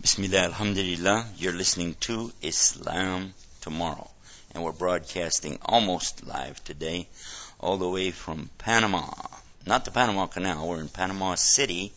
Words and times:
Bismillah, 0.00 0.44
Alhamdulillah. 0.44 1.26
You're 1.36 1.52
listening 1.52 1.94
to 2.00 2.32
Islam 2.40 3.34
Tomorrow. 3.60 4.10
And 4.54 4.64
we're 4.64 4.72
broadcasting 4.72 5.58
almost 5.60 6.26
live 6.26 6.64
today, 6.64 7.06
all 7.60 7.76
the 7.76 7.86
way 7.86 8.10
from 8.10 8.48
Panama. 8.56 9.10
Not 9.66 9.84
the 9.84 9.90
Panama 9.90 10.24
Canal, 10.24 10.66
we're 10.66 10.80
in 10.80 10.88
Panama 10.88 11.34
City, 11.34 11.92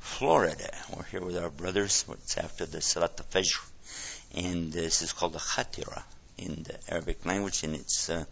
Florida. 0.00 0.68
We're 0.96 1.04
here 1.04 1.24
with 1.24 1.36
our 1.36 1.48
brothers. 1.48 2.04
It's 2.10 2.36
after 2.38 2.66
the 2.66 2.80
Salat 2.80 3.20
al-Fajr. 3.20 3.64
And 4.34 4.72
this 4.72 5.02
is 5.02 5.12
called 5.12 5.34
the 5.34 5.38
Khatira 5.38 6.02
in 6.36 6.64
the 6.64 6.76
Arabic 6.92 7.24
language. 7.24 7.62
And 7.62 7.76
it's 7.76 8.10
uh, 8.10 8.24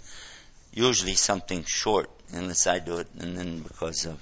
usually 0.72 1.14
something 1.14 1.62
short 1.62 2.10
unless 2.32 2.66
I 2.66 2.80
do 2.80 2.96
it. 2.96 3.06
And 3.20 3.38
then 3.38 3.60
because 3.60 4.04
of 4.04 4.18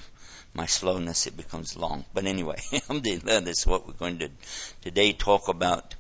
my 0.54 0.66
slowness, 0.66 1.26
it 1.26 1.36
becomes 1.36 1.76
long. 1.76 2.04
But 2.12 2.26
anyway, 2.26 2.60
that's 2.88 3.66
what 3.66 3.86
we're 3.86 3.92
going 3.94 4.18
to 4.18 4.30
today 4.82 5.12
talk 5.12 5.48
about 5.48 5.94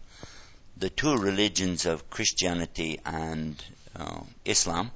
the 0.76 0.90
two 0.90 1.16
religions 1.16 1.86
of 1.86 2.10
Christianity 2.10 3.00
and 3.04 3.62
uh, 3.94 4.20
Islam. 4.44 4.90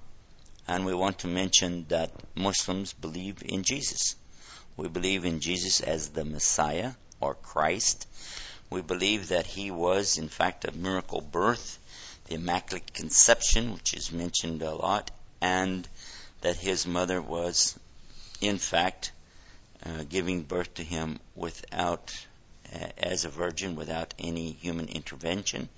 And 0.67 0.87
we 0.87 0.95
want 0.95 1.19
to 1.21 1.29
mention 1.29 1.85
that 1.89 2.11
Muslims 2.35 2.95
believe 2.95 3.43
in 3.45 3.65
Jesus. 3.65 4.17
We 4.77 4.89
believe 4.89 5.25
in 5.25 5.41
Jesus 5.41 5.81
as 5.81 6.09
the 6.09 6.25
Messiah 6.25 6.93
or 7.21 7.35
Christ. 7.35 8.09
We 8.71 8.81
believe 8.81 9.29
that 9.29 9.47
he 9.47 9.71
was, 9.71 10.19
in 10.19 10.29
fact, 10.29 10.65
a 10.65 10.73
miracle 10.73 11.21
birth, 11.21 11.79
the 12.25 12.35
Immaculate 12.35 12.93
Conception, 12.95 13.75
which 13.75 13.95
is 13.95 14.11
mentioned 14.11 14.63
a 14.63 14.75
lot, 14.75 15.11
and 15.41 15.87
that 16.41 16.57
his 16.57 16.87
mother 16.87 17.21
was, 17.21 17.79
in 18.41 18.59
fact, 18.59 19.13
uh, 19.87 20.05
giving 20.09 20.43
birth 20.43 20.75
to 20.75 20.83
him 20.83 21.21
without, 21.35 22.15
uh, 22.75 22.87
as 22.97 23.25
a 23.25 23.29
virgin, 23.29 23.77
without 23.77 24.15
any 24.19 24.53
human 24.53 24.89
intervention. 24.89 25.69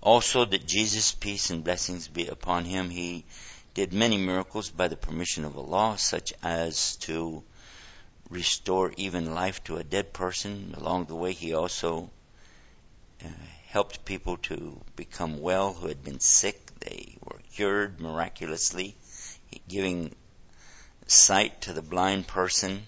Also, 0.00 0.44
that 0.44 0.66
Jesus' 0.66 1.12
peace 1.12 1.50
and 1.50 1.64
blessings 1.64 2.08
be 2.08 2.26
upon 2.26 2.64
him. 2.64 2.90
He 2.90 3.24
did 3.72 3.92
many 3.92 4.18
miracles 4.18 4.70
by 4.70 4.88
the 4.88 4.96
permission 4.96 5.44
of 5.44 5.56
Allah, 5.56 5.96
such 5.98 6.32
as 6.42 6.96
to 6.96 7.42
restore 8.30 8.92
even 8.96 9.34
life 9.34 9.62
to 9.64 9.76
a 9.76 9.84
dead 9.84 10.12
person. 10.12 10.74
Along 10.76 11.06
the 11.06 11.14
way, 11.14 11.32
he 11.32 11.54
also 11.54 12.10
uh, 13.24 13.28
helped 13.68 14.04
people 14.04 14.36
to 14.38 14.80
become 14.96 15.40
well 15.40 15.72
who 15.72 15.88
had 15.88 16.04
been 16.04 16.20
sick. 16.20 16.60
They 16.80 17.16
were 17.24 17.40
cured 17.54 18.00
miraculously, 18.00 18.96
giving 19.68 20.14
sight 21.06 21.62
to 21.62 21.72
the 21.72 21.82
blind 21.82 22.26
person. 22.26 22.86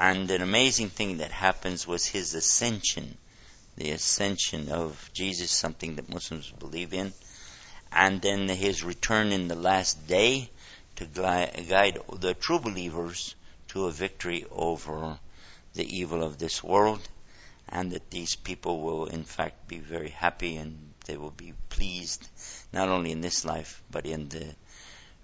And 0.00 0.30
an 0.30 0.42
amazing 0.42 0.90
thing 0.90 1.16
that 1.16 1.32
happens 1.32 1.84
was 1.84 2.06
his 2.06 2.32
ascension, 2.32 3.18
the 3.76 3.90
ascension 3.90 4.70
of 4.70 5.10
Jesus, 5.12 5.50
something 5.50 5.96
that 5.96 6.08
Muslims 6.08 6.52
believe 6.52 6.94
in, 6.94 7.12
and 7.90 8.22
then 8.22 8.48
his 8.48 8.84
return 8.84 9.32
in 9.32 9.48
the 9.48 9.56
last 9.56 10.06
day 10.06 10.50
to 10.94 11.04
guide 11.04 11.98
the 12.12 12.34
true 12.34 12.60
believers 12.60 13.34
to 13.68 13.86
a 13.86 13.90
victory 13.90 14.46
over 14.52 15.18
the 15.74 15.98
evil 15.98 16.22
of 16.22 16.38
this 16.38 16.62
world, 16.62 17.00
and 17.68 17.90
that 17.90 18.08
these 18.12 18.36
people 18.36 18.80
will 18.80 19.06
in 19.06 19.24
fact 19.24 19.66
be 19.66 19.80
very 19.80 20.10
happy 20.10 20.58
and 20.58 20.94
they 21.06 21.16
will 21.16 21.32
be 21.32 21.54
pleased 21.70 22.28
not 22.72 22.88
only 22.88 23.10
in 23.10 23.20
this 23.20 23.44
life 23.44 23.82
but 23.90 24.06
in 24.06 24.28
the 24.28 24.54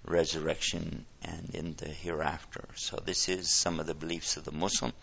resurrection 0.05 1.05
and 1.23 1.49
in 1.53 1.75
the 1.77 1.87
hereafter. 1.87 2.67
So 2.75 3.01
this 3.03 3.27
is 3.27 3.49
some 3.49 3.79
of 3.79 3.87
the 3.87 3.93
beliefs 3.93 4.37
of 4.37 4.45
the 4.45 4.51
Muslim. 4.51 4.93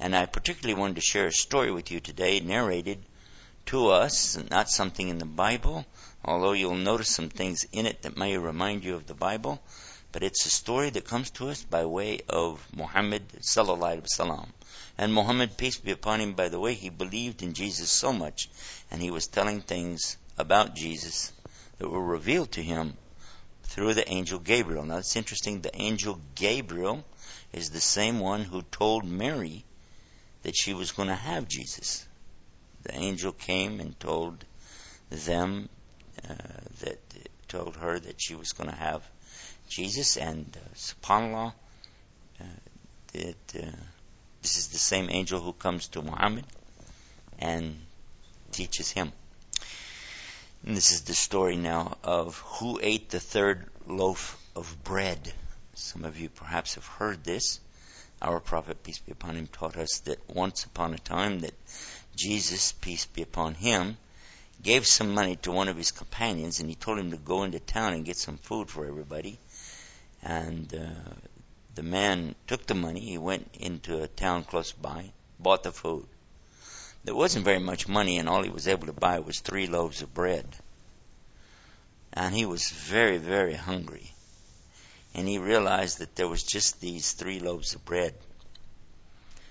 And 0.00 0.14
I 0.14 0.26
particularly 0.26 0.78
wanted 0.78 0.96
to 0.96 1.02
share 1.02 1.26
a 1.26 1.32
story 1.32 1.70
with 1.70 1.90
you 1.90 2.00
today 2.00 2.40
narrated 2.40 2.98
to 3.66 3.88
us, 3.88 4.38
not 4.50 4.68
something 4.68 5.08
in 5.08 5.18
the 5.18 5.24
Bible, 5.24 5.86
although 6.24 6.52
you'll 6.52 6.76
notice 6.76 7.08
some 7.08 7.28
things 7.28 7.66
in 7.72 7.86
it 7.86 8.02
that 8.02 8.16
may 8.16 8.36
remind 8.36 8.84
you 8.84 8.94
of 8.94 9.06
the 9.06 9.14
Bible, 9.14 9.60
but 10.12 10.22
it's 10.22 10.46
a 10.46 10.50
story 10.50 10.90
that 10.90 11.06
comes 11.06 11.30
to 11.30 11.48
us 11.48 11.62
by 11.62 11.84
way 11.84 12.20
of 12.28 12.64
Muhammad 12.76 13.26
sallallahu 13.40 13.96
alaihi 13.96 14.02
wasallam. 14.02 14.48
And 14.96 15.12
Muhammad, 15.12 15.56
peace 15.56 15.78
be 15.78 15.90
upon 15.90 16.20
him, 16.20 16.34
by 16.34 16.48
the 16.48 16.60
way, 16.60 16.74
he 16.74 16.88
believed 16.88 17.42
in 17.42 17.54
Jesus 17.54 17.90
so 17.90 18.12
much, 18.12 18.48
and 18.90 19.02
he 19.02 19.10
was 19.10 19.26
telling 19.26 19.60
things 19.60 20.16
about 20.38 20.74
Jesus 20.74 21.32
that 21.78 21.88
were 21.88 22.04
revealed 22.04 22.52
to 22.52 22.62
him 22.62 22.96
through 23.74 23.92
the 23.92 24.08
angel 24.08 24.38
Gabriel. 24.38 24.84
Now 24.84 24.98
it's 24.98 25.16
interesting, 25.16 25.60
the 25.60 25.76
angel 25.76 26.20
Gabriel 26.36 27.04
is 27.52 27.70
the 27.70 27.80
same 27.80 28.20
one 28.20 28.42
who 28.44 28.62
told 28.62 29.04
Mary 29.04 29.64
that 30.44 30.54
she 30.56 30.74
was 30.74 30.92
going 30.92 31.08
to 31.08 31.14
have 31.16 31.48
Jesus. 31.48 32.06
The 32.84 32.94
angel 32.94 33.32
came 33.32 33.80
and 33.80 33.98
told 33.98 34.44
them 35.10 35.68
uh, 36.22 36.34
that 36.82 37.00
told 37.48 37.74
her 37.74 37.98
that 37.98 38.22
she 38.22 38.36
was 38.36 38.52
going 38.52 38.70
to 38.70 38.76
have 38.76 39.02
Jesus, 39.68 40.16
and 40.18 40.46
uh, 40.56 40.74
subhanallah, 40.76 41.52
uh, 42.40 42.44
that 43.12 43.60
uh, 43.60 43.76
this 44.40 44.56
is 44.56 44.68
the 44.68 44.78
same 44.78 45.10
angel 45.10 45.40
who 45.40 45.52
comes 45.52 45.88
to 45.88 46.02
Muhammad 46.02 46.44
and 47.40 47.76
teaches 48.52 48.92
him. 48.92 49.10
And 50.66 50.74
this 50.74 50.92
is 50.92 51.02
the 51.02 51.14
story 51.14 51.56
now 51.56 51.98
of 52.02 52.38
who 52.38 52.80
ate 52.82 53.10
the 53.10 53.20
third 53.20 53.68
loaf 53.86 54.40
of 54.56 54.82
bread. 54.82 55.34
Some 55.74 56.06
of 56.06 56.18
you 56.18 56.30
perhaps 56.30 56.76
have 56.76 56.86
heard 56.86 57.22
this. 57.22 57.60
Our 58.22 58.40
prophet, 58.40 58.82
peace 58.82 58.98
be 58.98 59.12
upon 59.12 59.36
him, 59.36 59.46
taught 59.46 59.76
us 59.76 59.98
that 60.06 60.26
once 60.26 60.64
upon 60.64 60.94
a 60.94 60.98
time 60.98 61.40
that 61.40 61.52
Jesus, 62.16 62.72
peace 62.72 63.04
be 63.04 63.20
upon 63.20 63.54
him, 63.54 63.98
gave 64.62 64.86
some 64.86 65.12
money 65.12 65.36
to 65.36 65.52
one 65.52 65.68
of 65.68 65.76
his 65.76 65.90
companions 65.90 66.60
and 66.60 66.70
he 66.70 66.74
told 66.74 66.98
him 66.98 67.10
to 67.10 67.18
go 67.18 67.42
into 67.42 67.60
town 67.60 67.92
and 67.92 68.06
get 68.06 68.16
some 68.16 68.38
food 68.38 68.70
for 68.70 68.86
everybody. 68.86 69.38
And 70.22 70.74
uh, 70.74 71.12
the 71.74 71.82
man 71.82 72.34
took 72.46 72.64
the 72.64 72.74
money, 72.74 73.00
he 73.00 73.18
went 73.18 73.54
into 73.60 74.02
a 74.02 74.08
town 74.08 74.44
close 74.44 74.72
by, 74.72 75.12
bought 75.38 75.62
the 75.62 75.72
food. 75.72 76.06
There 77.04 77.14
wasn't 77.14 77.44
very 77.44 77.58
much 77.58 77.86
money, 77.86 78.18
and 78.18 78.28
all 78.28 78.42
he 78.42 78.50
was 78.50 78.66
able 78.66 78.86
to 78.86 78.92
buy 78.92 79.18
was 79.18 79.40
three 79.40 79.66
loaves 79.66 80.00
of 80.00 80.14
bread. 80.14 80.46
And 82.14 82.34
he 82.34 82.46
was 82.46 82.70
very, 82.70 83.18
very 83.18 83.54
hungry. 83.54 84.14
And 85.14 85.28
he 85.28 85.38
realized 85.38 85.98
that 85.98 86.16
there 86.16 86.28
was 86.28 86.42
just 86.42 86.80
these 86.80 87.12
three 87.12 87.40
loaves 87.40 87.74
of 87.74 87.84
bread. 87.84 88.14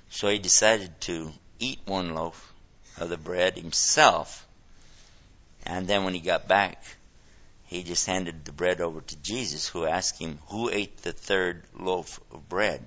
So 0.09 0.29
he 0.29 0.39
decided 0.39 0.99
to 1.01 1.31
eat 1.59 1.79
one 1.85 2.15
loaf 2.15 2.53
of 2.97 3.09
the 3.09 3.17
bread 3.17 3.57
himself. 3.57 4.47
And 5.65 5.87
then 5.87 6.03
when 6.03 6.13
he 6.13 6.19
got 6.19 6.47
back, 6.47 6.83
he 7.65 7.83
just 7.83 8.07
handed 8.07 8.45
the 8.45 8.51
bread 8.51 8.81
over 8.81 9.01
to 9.01 9.15
Jesus, 9.17 9.67
who 9.67 9.85
asked 9.85 10.19
him, 10.19 10.39
Who 10.47 10.69
ate 10.69 10.97
the 10.97 11.13
third 11.13 11.63
loaf 11.79 12.19
of 12.31 12.49
bread? 12.49 12.83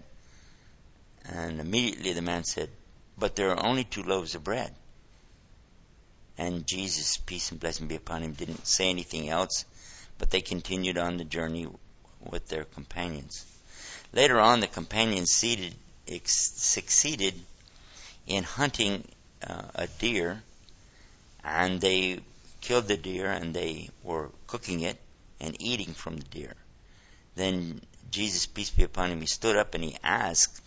And 1.25 1.61
immediately 1.61 2.13
the 2.13 2.23
man 2.23 2.45
said, 2.45 2.71
but 3.19 3.37
there 3.37 3.51
are 3.51 3.67
only 3.67 3.85
two 3.85 4.03
loaves 4.03 4.35
of 4.35 4.45
bread. 4.45 4.75
And 6.39 6.67
Jesus, 6.67 7.17
peace 7.17 7.51
and 7.51 7.59
blessing 7.59 7.87
be 7.87 7.95
upon 7.95 8.23
him, 8.23 8.33
didn't 8.33 8.67
say 8.67 8.91
anything 8.91 9.29
else, 9.29 9.65
but 10.19 10.31
they 10.31 10.43
continued 10.43 10.99
on 10.99 11.17
the 11.17 11.25
journey 11.25 11.67
with 12.21 12.49
their 12.49 12.65
companions. 12.65 13.45
Later 14.13 14.39
on, 14.39 14.61
the 14.61 14.67
companions 14.67 15.31
seated, 15.31 15.75
ex- 16.07 16.53
succeeded 16.57 17.35
in 18.27 18.45
hunting 18.45 19.05
uh, 19.47 19.63
a 19.75 19.87
deer, 19.87 20.43
and 21.43 21.81
they 21.81 22.21
killed 22.61 22.89
the 22.89 22.97
deer 22.97 23.31
and 23.31 23.55
they 23.55 23.89
were 24.03 24.29
cooking 24.49 24.81
it 24.81 24.99
and 25.41 25.61
eating 25.61 25.95
from 25.95 26.17
the 26.17 26.25
deer. 26.25 26.55
Then 27.37 27.81
Jesus, 28.11 28.47
peace 28.47 28.71
be 28.71 28.83
upon 28.83 29.11
him, 29.11 29.21
he 29.21 29.27
stood 29.27 29.57
up 29.57 29.75
and 29.75 29.85
he 29.85 29.97
asked 30.03 30.66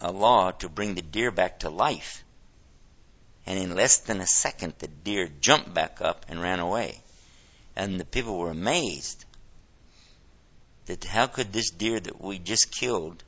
Allah 0.00 0.54
to 0.58 0.68
bring 0.68 0.94
the 0.94 1.02
deer 1.02 1.30
back 1.30 1.60
to 1.60 1.70
life. 1.70 2.24
And 3.46 3.58
in 3.58 3.74
less 3.74 3.98
than 3.98 4.20
a 4.20 4.26
second, 4.26 4.74
the 4.78 4.88
deer 4.88 5.28
jumped 5.40 5.72
back 5.74 6.00
up 6.00 6.26
and 6.28 6.40
ran 6.40 6.60
away. 6.60 7.00
And 7.76 7.98
the 7.98 8.04
people 8.04 8.38
were 8.38 8.50
amazed 8.50 9.24
that 10.86 11.04
how 11.04 11.26
could 11.26 11.52
this 11.52 11.70
deer 11.70 12.00
that 12.00 12.20
we 12.20 12.38
just 12.38 12.72
killed 12.72 13.22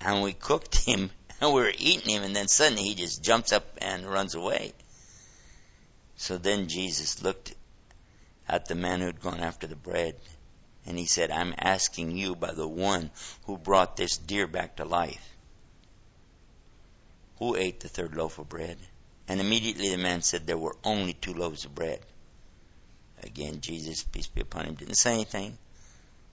and 0.00 0.22
we 0.22 0.32
cooked 0.32 0.76
him 0.78 1.10
and 1.40 1.52
we 1.52 1.60
were 1.62 1.72
eating 1.76 2.10
him 2.10 2.22
and 2.22 2.34
then 2.34 2.48
suddenly 2.48 2.82
he 2.82 2.94
just 2.94 3.22
jumps 3.22 3.52
up 3.52 3.64
and 3.80 4.08
runs 4.08 4.34
away. 4.34 4.72
So 6.16 6.38
then 6.38 6.68
Jesus 6.68 7.22
looked 7.22 7.54
at 8.48 8.66
the 8.66 8.74
man 8.74 9.00
who 9.00 9.06
had 9.06 9.20
gone 9.20 9.40
after 9.40 9.66
the 9.66 9.76
bread 9.76 10.16
and 10.86 10.98
he 10.98 11.06
said, 11.06 11.30
I'm 11.30 11.54
asking 11.56 12.16
you 12.16 12.34
by 12.34 12.52
the 12.52 12.68
one 12.68 13.10
who 13.44 13.56
brought 13.56 13.96
this 13.96 14.16
deer 14.18 14.46
back 14.46 14.76
to 14.76 14.84
life. 14.84 15.33
Who 17.38 17.56
ate 17.56 17.80
the 17.80 17.88
third 17.88 18.14
loaf 18.14 18.38
of 18.38 18.48
bread? 18.48 18.78
And 19.26 19.40
immediately 19.40 19.90
the 19.90 19.96
man 19.96 20.22
said, 20.22 20.46
There 20.46 20.58
were 20.58 20.76
only 20.84 21.14
two 21.14 21.34
loaves 21.34 21.64
of 21.64 21.74
bread. 21.74 22.00
Again, 23.22 23.60
Jesus, 23.60 24.04
peace 24.04 24.26
be 24.26 24.42
upon 24.42 24.66
him, 24.66 24.74
didn't 24.74 24.96
say 24.96 25.14
anything, 25.14 25.56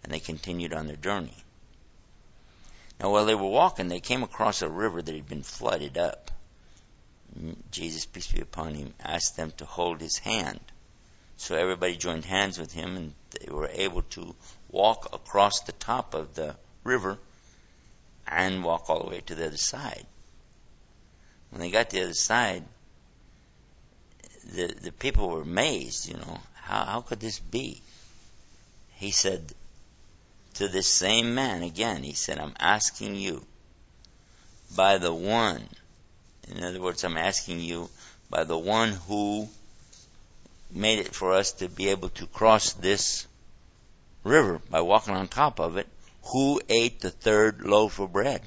and 0.04 0.12
they 0.12 0.20
continued 0.20 0.74
on 0.74 0.88
their 0.88 0.98
journey. 0.98 1.38
Now, 3.00 3.12
while 3.12 3.26
they 3.26 3.36
were 3.36 3.48
walking, 3.48 3.88
they 3.88 4.00
came 4.00 4.24
across 4.24 4.62
a 4.62 4.70
river 4.70 5.02
that 5.02 5.16
had 5.16 5.28
been 5.28 5.44
flooded 5.44 5.98
up. 5.98 6.30
Mm, 7.40 7.56
Jesus, 7.72 8.06
peace 8.06 8.32
be 8.32 8.42
upon 8.42 8.76
him, 8.76 8.94
asked 9.00 9.38
them 9.38 9.52
to 9.58 9.66
hold 9.66 10.02
his 10.02 10.18
hand. 10.18 10.60
So 11.38 11.56
everybody 11.56 11.96
joined 11.96 12.26
hands 12.26 12.60
with 12.60 12.74
him 12.74 12.98
and 12.98 13.14
they 13.32 13.52
were 13.52 13.70
able 13.74 14.04
to 14.04 14.36
walk 14.70 15.10
across 15.14 15.62
the 15.62 15.72
top 15.72 16.14
of 16.14 16.36
the 16.36 16.56
river 16.84 17.18
and 18.28 18.64
walk 18.64 18.90
all 18.90 19.04
the 19.04 19.10
way 19.10 19.22
to 19.22 19.34
the 19.34 19.48
other 19.48 19.58
side. 19.58 20.06
When 21.52 21.62
they 21.62 21.70
got 21.70 21.90
to 21.90 21.98
the 21.98 22.04
other 22.06 22.14
side, 22.14 22.64
the, 24.54 24.68
the 24.68 24.92
people 24.92 25.30
were 25.30 25.42
amazed, 25.42 26.10
you 26.10 26.16
know, 26.16 26.40
how, 26.56 26.86
how 26.86 27.02
could 27.02 27.20
this 27.20 27.40
be? 27.40 27.82
He 28.96 29.12
said 29.12 29.54
to 30.56 30.68
this 30.68 30.88
same 30.88 31.36
man 31.36 31.64
again, 31.64 32.04
he 32.04 32.14
said, 32.14 32.40
I'm 32.40 32.56
asking 32.60 33.16
you 33.16 33.46
by 34.76 34.98
the 34.98 35.14
one 35.14 35.62
in 36.48 36.64
other 36.64 36.82
words, 36.82 37.04
I'm 37.04 37.18
asking 37.18 37.60
you 37.60 37.90
by 38.30 38.44
the 38.44 38.58
one 38.58 38.92
who 38.92 39.48
made 40.72 41.00
it 41.00 41.14
for 41.14 41.34
us 41.34 41.52
to 41.54 41.70
be 41.70 41.90
able 41.90 42.10
to 42.10 42.28
cross 42.28 42.74
this 42.74 43.28
river 44.24 44.60
by 44.70 44.82
walking 44.82 45.16
on 45.16 45.28
top 45.28 45.60
of 45.60 45.78
it, 45.78 45.88
who 46.32 46.62
ate 46.68 47.00
the 47.00 47.10
third 47.10 47.62
loaf 47.62 48.00
of 48.00 48.12
bread? 48.12 48.42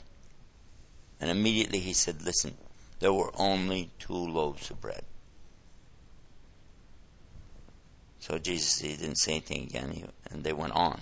And 1.20 1.30
immediately 1.30 1.78
he 1.78 1.92
said, 1.92 2.22
Listen, 2.22 2.56
there 3.00 3.12
were 3.12 3.32
only 3.34 3.90
two 3.98 4.14
loaves 4.14 4.70
of 4.70 4.80
bread. 4.80 5.04
So 8.20 8.38
Jesus, 8.38 8.80
he 8.80 8.96
didn't 8.96 9.18
say 9.18 9.32
anything 9.32 9.64
again, 9.64 10.08
and 10.30 10.42
they 10.42 10.52
went 10.52 10.72
on. 10.72 11.00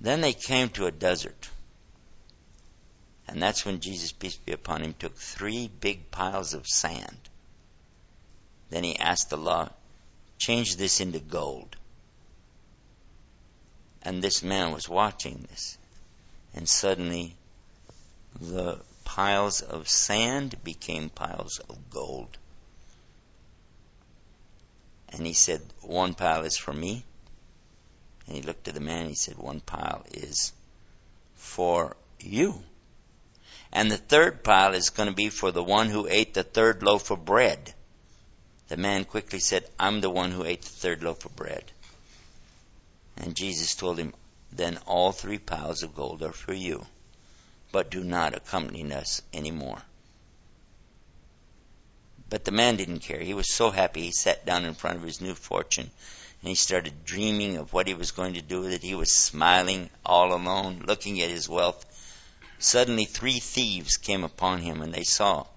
Then 0.00 0.20
they 0.20 0.32
came 0.32 0.70
to 0.70 0.86
a 0.86 0.90
desert. 0.90 1.50
And 3.28 3.42
that's 3.42 3.64
when 3.64 3.80
Jesus, 3.80 4.12
peace 4.12 4.36
be 4.36 4.52
upon 4.52 4.82
him, 4.82 4.94
took 4.98 5.16
three 5.16 5.68
big 5.68 6.10
piles 6.10 6.54
of 6.54 6.66
sand. 6.66 7.16
Then 8.70 8.84
he 8.84 8.98
asked 8.98 9.32
Allah, 9.32 9.70
change 10.38 10.76
this 10.76 11.00
into 11.00 11.18
gold. 11.18 11.76
And 14.02 14.22
this 14.22 14.42
man 14.42 14.72
was 14.72 14.88
watching 14.88 15.46
this. 15.50 15.78
And 16.54 16.68
suddenly 16.68 17.36
the 18.40 18.80
piles 19.04 19.60
of 19.60 19.88
sand 19.88 20.62
became 20.64 21.08
piles 21.08 21.60
of 21.68 21.90
gold. 21.90 22.38
And 25.10 25.26
he 25.26 25.34
said, 25.34 25.60
One 25.82 26.14
pile 26.14 26.42
is 26.42 26.56
for 26.56 26.72
me. 26.72 27.04
And 28.26 28.36
he 28.36 28.42
looked 28.42 28.68
at 28.68 28.74
the 28.74 28.80
man 28.80 29.00
and 29.00 29.08
he 29.08 29.14
said, 29.14 29.36
One 29.36 29.60
pile 29.60 30.04
is 30.12 30.52
for 31.34 31.96
you. 32.20 32.62
And 33.72 33.90
the 33.90 33.96
third 33.96 34.44
pile 34.44 34.74
is 34.74 34.90
going 34.90 35.08
to 35.08 35.14
be 35.14 35.28
for 35.28 35.50
the 35.50 35.62
one 35.62 35.88
who 35.88 36.06
ate 36.06 36.34
the 36.34 36.42
third 36.42 36.82
loaf 36.82 37.10
of 37.10 37.24
bread. 37.24 37.74
The 38.68 38.76
man 38.76 39.04
quickly 39.04 39.38
said, 39.38 39.68
I'm 39.78 40.00
the 40.00 40.10
one 40.10 40.30
who 40.30 40.44
ate 40.44 40.62
the 40.62 40.68
third 40.68 41.02
loaf 41.02 41.24
of 41.24 41.36
bread. 41.36 41.64
And 43.16 43.34
Jesus 43.34 43.74
told 43.74 43.98
him, 43.98 44.14
Then 44.50 44.78
all 44.86 45.12
three 45.12 45.38
piles 45.38 45.82
of 45.82 45.94
gold 45.94 46.22
are 46.22 46.32
for 46.32 46.54
you, 46.54 46.86
but 47.72 47.90
do 47.90 48.04
not 48.04 48.36
accompany 48.36 48.92
us 48.92 49.22
anymore. 49.32 49.82
But 52.30 52.44
the 52.44 52.52
man 52.52 52.76
didn't 52.76 53.00
care. 53.00 53.20
He 53.20 53.34
was 53.34 53.52
so 53.52 53.70
happy 53.70 54.02
he 54.02 54.12
sat 54.12 54.46
down 54.46 54.64
in 54.64 54.74
front 54.74 54.98
of 54.98 55.02
his 55.02 55.20
new 55.20 55.34
fortune 55.34 55.90
and 56.40 56.48
he 56.48 56.54
started 56.54 57.04
dreaming 57.04 57.56
of 57.56 57.72
what 57.72 57.88
he 57.88 57.94
was 57.94 58.12
going 58.12 58.34
to 58.34 58.42
do 58.42 58.60
with 58.60 58.72
it. 58.72 58.82
He 58.82 58.94
was 58.94 59.16
smiling 59.16 59.90
all 60.06 60.32
alone, 60.32 60.84
looking 60.86 61.20
at 61.20 61.30
his 61.30 61.48
wealth 61.48 61.84
Suddenly 62.64 63.06
three 63.06 63.40
thieves 63.40 63.96
came 63.96 64.22
upon 64.22 64.60
him, 64.60 64.82
and 64.82 64.94
they 64.94 65.02
saw, 65.02 65.48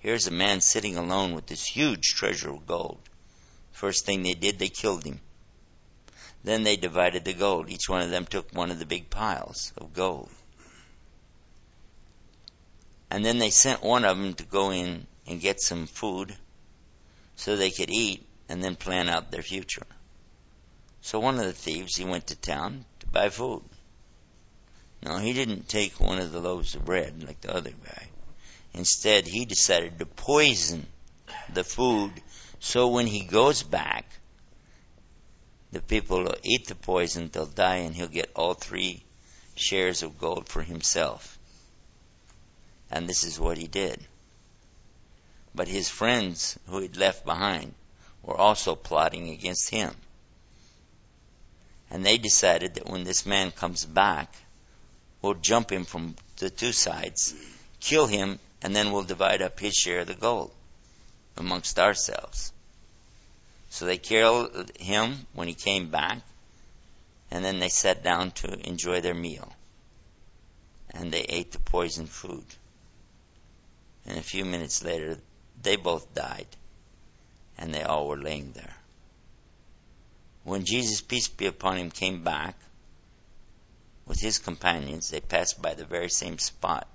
here's 0.00 0.26
a 0.26 0.32
man 0.32 0.60
sitting 0.60 0.96
alone 0.96 1.36
with 1.36 1.46
this 1.46 1.64
huge 1.64 2.14
treasure 2.14 2.50
of 2.50 2.66
gold. 2.66 2.98
First 3.70 4.04
thing 4.04 4.24
they 4.24 4.34
did, 4.34 4.58
they 4.58 4.68
killed 4.68 5.04
him. 5.04 5.20
Then 6.42 6.64
they 6.64 6.74
divided 6.74 7.24
the 7.24 7.32
gold. 7.32 7.70
Each 7.70 7.88
one 7.88 8.02
of 8.02 8.10
them 8.10 8.26
took 8.26 8.52
one 8.52 8.72
of 8.72 8.80
the 8.80 8.86
big 8.86 9.08
piles 9.08 9.72
of 9.76 9.94
gold. 9.94 10.30
And 13.12 13.22
then 13.22 13.38
they 13.38 13.50
sent 13.50 13.82
one 13.82 14.06
of 14.06 14.16
them 14.16 14.32
to 14.32 14.44
go 14.44 14.70
in 14.70 15.06
and 15.26 15.38
get 15.38 15.60
some 15.60 15.86
food 15.86 16.34
so 17.36 17.56
they 17.56 17.70
could 17.70 17.90
eat 17.90 18.26
and 18.48 18.64
then 18.64 18.74
plan 18.74 19.10
out 19.10 19.30
their 19.30 19.42
future. 19.42 19.86
So 21.02 21.20
one 21.20 21.38
of 21.38 21.44
the 21.44 21.52
thieves, 21.52 21.94
he 21.94 22.06
went 22.06 22.28
to 22.28 22.36
town 22.36 22.86
to 23.00 23.06
buy 23.06 23.28
food. 23.28 23.64
No, 25.02 25.18
he 25.18 25.34
didn't 25.34 25.68
take 25.68 26.00
one 26.00 26.20
of 26.20 26.32
the 26.32 26.40
loaves 26.40 26.74
of 26.74 26.86
bread 26.86 27.22
like 27.22 27.42
the 27.42 27.54
other 27.54 27.72
guy. 27.84 28.08
Instead, 28.72 29.26
he 29.26 29.44
decided 29.44 29.98
to 29.98 30.06
poison 30.06 30.86
the 31.52 31.64
food 31.64 32.12
so 32.60 32.88
when 32.88 33.06
he 33.06 33.24
goes 33.24 33.62
back, 33.62 34.06
the 35.70 35.82
people 35.82 36.22
will 36.22 36.36
eat 36.42 36.66
the 36.66 36.76
poison, 36.76 37.28
they'll 37.30 37.44
die, 37.44 37.84
and 37.84 37.94
he'll 37.94 38.08
get 38.08 38.30
all 38.34 38.54
three 38.54 39.04
shares 39.54 40.02
of 40.02 40.18
gold 40.18 40.48
for 40.48 40.62
himself. 40.62 41.38
And 42.92 43.08
this 43.08 43.24
is 43.24 43.40
what 43.40 43.56
he 43.56 43.66
did. 43.66 43.98
But 45.54 45.66
his 45.66 45.88
friends 45.88 46.58
who 46.66 46.80
he'd 46.80 46.96
left 46.96 47.24
behind 47.24 47.74
were 48.22 48.36
also 48.36 48.74
plotting 48.74 49.30
against 49.30 49.70
him. 49.70 49.94
And 51.90 52.04
they 52.04 52.18
decided 52.18 52.74
that 52.74 52.86
when 52.86 53.04
this 53.04 53.24
man 53.24 53.50
comes 53.50 53.86
back, 53.86 54.34
we'll 55.22 55.34
jump 55.34 55.72
him 55.72 55.84
from 55.84 56.16
the 56.36 56.50
two 56.50 56.72
sides, 56.72 57.34
kill 57.80 58.06
him, 58.06 58.38
and 58.62 58.76
then 58.76 58.92
we'll 58.92 59.04
divide 59.04 59.40
up 59.40 59.58
his 59.58 59.74
share 59.74 60.00
of 60.00 60.06
the 60.06 60.14
gold 60.14 60.52
amongst 61.36 61.78
ourselves. 61.78 62.52
So 63.70 63.86
they 63.86 63.98
killed 63.98 64.70
him 64.78 65.26
when 65.32 65.48
he 65.48 65.54
came 65.54 65.88
back, 65.90 66.18
and 67.30 67.42
then 67.42 67.58
they 67.58 67.70
sat 67.70 68.04
down 68.04 68.32
to 68.32 68.68
enjoy 68.68 69.00
their 69.00 69.14
meal. 69.14 69.50
And 70.90 71.10
they 71.10 71.22
ate 71.22 71.52
the 71.52 71.58
poisoned 71.58 72.10
food. 72.10 72.44
And 74.06 74.18
a 74.18 74.22
few 74.22 74.44
minutes 74.44 74.82
later, 74.82 75.18
they 75.60 75.76
both 75.76 76.12
died, 76.14 76.48
and 77.56 77.72
they 77.72 77.82
all 77.82 78.08
were 78.08 78.18
laying 78.18 78.52
there. 78.52 78.76
When 80.44 80.64
Jesus, 80.64 81.00
peace 81.00 81.28
be 81.28 81.46
upon 81.46 81.78
him, 81.78 81.90
came 81.90 82.24
back, 82.24 82.56
with 84.06 84.20
his 84.20 84.38
companions, 84.38 85.10
they 85.10 85.20
passed 85.20 85.62
by 85.62 85.74
the 85.74 85.84
very 85.84 86.10
same 86.10 86.38
spot, 86.38 86.88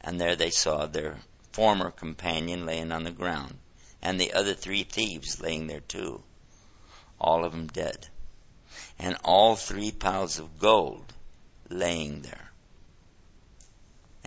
and 0.00 0.20
there 0.20 0.36
they 0.36 0.50
saw 0.50 0.86
their 0.86 1.18
former 1.52 1.90
companion 1.90 2.66
laying 2.66 2.92
on 2.92 3.04
the 3.04 3.10
ground, 3.10 3.56
and 4.02 4.20
the 4.20 4.34
other 4.34 4.54
three 4.54 4.84
thieves 4.84 5.40
laying 5.40 5.66
there 5.66 5.80
too, 5.80 6.22
all 7.18 7.44
of 7.44 7.52
them 7.52 7.66
dead, 7.66 8.08
and 8.98 9.16
all 9.24 9.56
three 9.56 9.90
piles 9.90 10.38
of 10.38 10.58
gold 10.58 11.14
laying 11.70 12.22
there. 12.22 12.49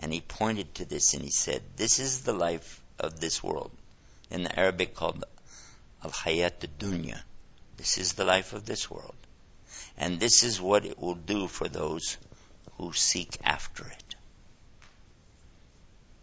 And 0.04 0.12
he 0.12 0.20
pointed 0.20 0.74
to 0.74 0.84
this 0.84 1.14
and 1.14 1.22
he 1.22 1.30
said, 1.30 1.62
This 1.76 1.98
is 1.98 2.24
the 2.24 2.34
life 2.34 2.78
of 2.98 3.20
this 3.20 3.42
world. 3.42 3.70
In 4.30 4.42
the 4.42 4.54
Arabic 4.54 4.94
called 4.94 5.24
Al 6.04 6.10
Hayat 6.10 6.68
Dunya. 6.78 7.22
This 7.78 7.96
is 7.96 8.12
the 8.12 8.26
life 8.26 8.52
of 8.52 8.66
this 8.66 8.90
world. 8.90 9.16
And 9.96 10.20
this 10.20 10.42
is 10.42 10.60
what 10.60 10.84
it 10.84 10.98
will 10.98 11.14
do 11.14 11.48
for 11.48 11.68
those 11.68 12.18
who 12.76 12.92
seek 12.92 13.38
after 13.42 13.86
it. 13.86 14.14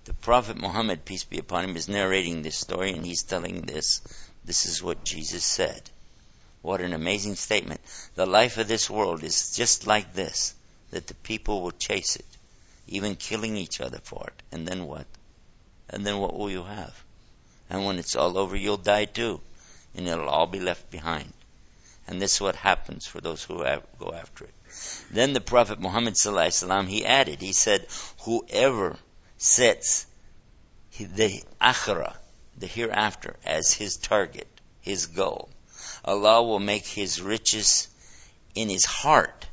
The 0.04 0.14
Prophet 0.14 0.58
Muhammad, 0.58 1.04
peace 1.04 1.24
be 1.24 1.40
upon 1.40 1.64
him, 1.64 1.76
is 1.76 1.90
narrating 1.90 2.44
this 2.44 2.60
story 2.60 2.92
and 2.92 3.04
he's 3.04 3.24
telling 3.24 3.64
this. 3.64 4.02
This 4.46 4.68
is 4.68 4.84
what 4.84 5.04
Jesus 5.04 5.44
said. 5.44 5.90
What 6.62 6.82
an 6.82 6.94
amazing 6.94 7.34
statement. 7.34 7.82
The 8.14 8.28
life 8.28 8.60
of 8.60 8.68
this 8.68 8.92
world 8.92 9.24
is 9.24 9.56
just 9.56 9.88
like 9.88 10.14
this, 10.14 10.54
that 10.92 11.08
the 11.08 11.16
people 11.16 11.64
will 11.64 11.72
chase 11.72 12.16
it, 12.16 12.28
even 12.92 13.16
killing 13.16 13.58
each 13.58 13.82
other 13.82 14.00
for 14.04 14.26
it. 14.28 14.44
And 14.52 14.68
then 14.68 14.86
what? 14.86 15.06
And 15.90 16.06
then 16.06 16.18
what 16.20 16.38
will 16.38 16.50
you 16.50 16.64
have? 16.64 17.04
And 17.70 17.86
when 17.86 18.00
it's 18.00 18.16
all 18.16 18.38
over, 18.38 18.56
you'll 18.56 18.78
die 18.78 19.06
too. 19.06 19.42
And 19.96 20.08
it'll 20.08 20.30
all 20.30 20.48
be 20.48 20.60
left 20.60 20.92
behind. 20.92 21.34
And 22.08 22.22
this 22.22 22.36
is 22.36 22.42
what 22.42 22.56
happens 22.56 23.08
for 23.08 23.22
those 23.22 23.44
who 23.44 23.64
go 24.00 24.14
after 24.14 24.46
it. 24.46 24.54
Then 25.12 25.34
the 25.34 25.42
Prophet 25.42 25.80
Muhammad 25.80 26.16
sallallahu 26.16 26.88
he 26.88 27.06
added, 27.06 27.42
he 27.42 27.54
said, 27.54 27.88
whoever 28.24 28.98
sets 29.38 30.06
the 30.98 31.44
akhirah, 31.62 32.16
the 32.58 32.68
hereafter, 32.68 33.36
as 33.46 33.74
his 33.74 33.98
target, 33.98 34.48
his 34.82 35.08
goal, 35.08 35.50
Allah 36.04 36.44
will 36.44 36.60
make 36.60 36.86
his 36.86 37.22
riches 37.22 37.88
in 38.56 38.70
his 38.70 38.86
heart, 38.86 39.48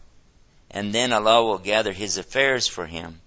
and 0.70 0.92
then 0.94 1.12
Allah 1.12 1.44
will 1.44 1.58
gather 1.58 1.92
his 1.92 2.18
affairs 2.18 2.66
for 2.66 2.86
him, 2.86 3.20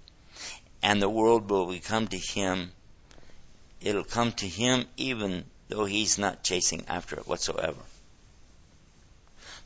and 0.83 1.01
the 1.01 1.09
world 1.09 1.49
will 1.49 1.67
become 1.67 2.07
to 2.07 2.17
him, 2.17 2.71
it'll 3.79 4.03
come 4.03 4.31
to 4.31 4.47
him 4.47 4.85
even 4.97 5.45
though 5.67 5.85
he's 5.85 6.17
not 6.17 6.43
chasing 6.43 6.83
after 6.87 7.17
it 7.17 7.27
whatsoever. 7.27 7.81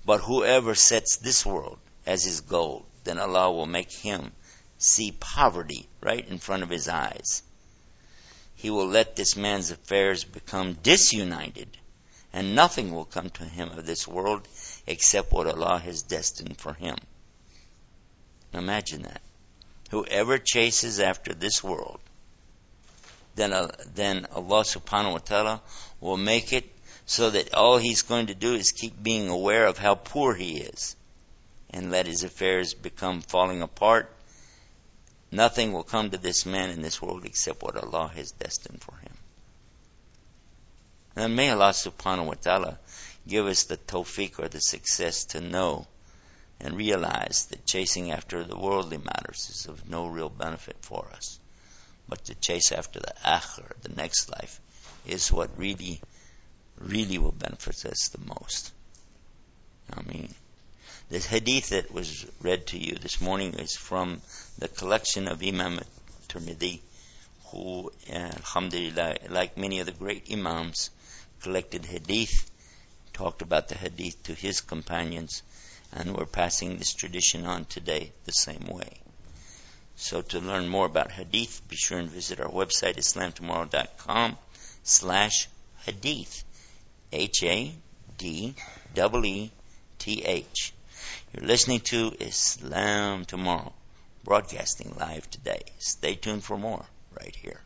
But 0.06 0.22
whoever 0.22 0.76
sets 0.76 1.18
this 1.18 1.46
world 1.46 1.80
as 2.06 2.24
his 2.24 2.42
goal, 2.42 2.86
then 3.04 3.18
Allah 3.18 3.52
will 3.52 3.66
make 3.66 3.92
him 3.92 4.32
see 4.78 5.12
poverty 5.12 5.88
right 6.02 6.28
in 6.28 6.38
front 6.38 6.64
of 6.64 6.70
his 6.70 6.88
eyes. 6.88 7.42
he 8.56 8.70
will 8.70 8.88
let 8.88 9.16
this 9.16 9.36
man's 9.36 9.70
affairs 9.72 10.24
become 10.24 10.74
disunited, 10.74 11.78
and 12.34 12.56
nothing 12.56 12.94
will 12.94 13.06
come 13.06 13.30
to 13.30 13.46
him 13.46 13.70
of 13.70 13.86
this 13.86 14.08
world 14.08 14.48
except 14.88 15.32
what 15.32 15.48
Allah 15.48 15.80
has 15.80 16.04
destined 16.04 16.58
for 16.58 16.74
him. 16.74 16.96
Imagine 18.54 19.04
that. 19.04 19.22
Whoever 19.92 20.38
chases 20.38 21.00
after 21.00 21.34
this 21.34 21.64
world, 21.64 22.00
then, 23.36 23.54
uh, 23.54 23.70
then 23.94 24.26
Allah 24.34 24.64
subhanahu 24.64 25.14
wa 25.14 25.18
ta'ala 25.20 25.62
will 26.00 26.18
make 26.18 26.54
it 26.54 26.66
so 27.06 27.30
that 27.30 27.54
all 27.54 27.78
he's 27.78 28.02
going 28.02 28.28
to 28.28 28.36
do 28.36 28.56
is 28.56 28.72
keep 28.72 29.02
being 29.02 29.30
aware 29.30 29.68
of 29.68 29.78
how 29.78 29.96
poor 29.96 30.34
he 30.34 30.58
is 30.58 30.96
and 31.70 31.92
let 31.92 32.08
his 32.08 32.24
affairs 32.24 32.74
become 32.74 33.22
falling 33.22 33.62
apart. 33.62 34.12
Nothing 35.32 35.74
will 35.74 35.84
come 35.84 36.12
to 36.12 36.18
this 36.18 36.46
man 36.46 36.70
in 36.70 36.82
this 36.82 37.02
world 37.02 37.26
except 37.26 37.62
what 37.62 37.76
Allah 37.76 38.12
has 38.16 38.32
destined 38.32 38.82
for 38.82 38.96
him. 38.96 39.14
And 41.16 41.36
may 41.36 41.50
Allah 41.50 41.72
subhanahu 41.72 42.26
wa 42.26 42.34
ta'ala 42.34 42.80
give 43.28 43.46
us 43.48 43.64
the 43.64 43.78
tawfiq 43.78 44.40
or 44.40 44.48
the 44.48 44.60
success 44.60 45.26
to 45.26 45.42
know 45.42 45.88
and 46.60 46.78
realize 46.78 47.48
that 47.50 47.66
chasing 47.66 48.12
after 48.12 48.44
the 48.44 48.58
worldly 48.58 48.98
matters 48.98 49.50
is 49.50 49.66
of 49.68 49.90
no 49.90 50.08
real 50.08 50.30
benefit 50.30 50.78
for 50.82 51.08
us. 51.14 51.40
But 52.08 52.26
to 52.26 52.36
chase 52.36 52.72
after 52.72 53.00
the 53.00 53.14
akhir, 53.26 53.72
the 53.82 53.90
next 53.90 54.30
life, 54.30 54.60
is 55.06 55.32
what 55.32 55.58
really, 55.58 56.02
really 56.78 57.18
will 57.18 57.32
benefit 57.32 57.86
us 57.86 58.10
the 58.10 58.22
most. 58.22 58.72
I 59.92 60.02
mean, 60.02 60.34
the 61.10 61.20
hadith 61.20 61.70
that 61.70 61.92
was 61.92 62.26
read 62.42 62.68
to 62.68 62.78
you 62.78 62.96
this 62.96 63.22
morning 63.22 63.54
is 63.56 63.76
from 63.76 64.22
the 64.58 64.68
collection 64.68 65.28
of 65.28 65.44
Imam 65.44 65.80
Tirmidhi, 66.30 66.80
who, 67.46 67.92
uh, 68.10 68.14
alhamdulillah, 68.14 69.18
like 69.30 69.58
many 69.58 69.80
of 69.80 69.86
the 69.86 69.92
great 69.92 70.32
imams, 70.32 70.90
collected 71.42 71.86
hadith, 71.86 72.50
talked 73.14 73.42
about 73.42 73.68
the 73.68 73.76
hadith 73.76 74.24
to 74.24 74.34
his 74.34 74.62
companions, 74.62 75.44
and 75.92 76.16
we're 76.16 76.26
passing 76.26 76.78
this 76.78 76.94
tradition 76.94 77.46
on 77.46 77.66
today 77.66 78.12
the 78.26 78.32
same 78.32 78.68
way. 78.68 79.00
So 79.96 80.22
to 80.22 80.40
learn 80.40 80.68
more 80.68 80.86
about 80.86 81.12
hadith, 81.12 81.62
be 81.70 81.76
sure 81.76 82.00
and 82.00 82.10
visit 82.10 82.40
our 82.40 82.50
website, 82.50 82.98
islamtomorrow.com 82.98 84.38
slash 84.84 85.48
hadith. 85.86 86.44
H-A-D-E-E-T-H. 87.12 87.74
You're 91.34 91.48
listening 91.48 91.80
to 91.82 92.16
Islam 92.20 93.26
Tomorrow, 93.26 93.74
broadcasting 94.24 94.96
live 95.00 95.30
today. 95.30 95.62
Stay 95.80 96.16
tuned 96.16 96.44
for 96.44 96.58
more 96.58 96.86
right 97.18 97.36
here. 97.36 97.62